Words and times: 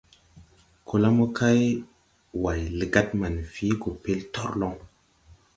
Ko 0.87 0.95
la 1.01 1.09
mokay, 1.17 1.61
Way 2.41 2.61
legad 2.79 3.07
manfii 3.19 3.77
gɔ 3.81 3.89
pɛl 4.03 4.19
torloŋ. 4.33 4.75